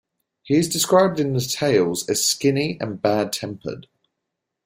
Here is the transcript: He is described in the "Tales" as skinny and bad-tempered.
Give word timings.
He 0.41 0.55
is 0.55 0.67
described 0.67 1.19
in 1.19 1.33
the 1.33 1.41
"Tales" 1.41 2.09
as 2.09 2.25
skinny 2.25 2.75
and 2.81 2.99
bad-tempered. 2.99 3.85